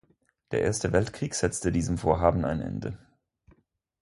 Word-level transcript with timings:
Der 0.49 0.61
Erste 0.63 0.93
Weltkrieg 0.93 1.35
setzte 1.35 1.71
diesem 1.71 1.99
Vorhaben 1.99 2.43
ein 2.43 2.59
Ende. 2.59 2.97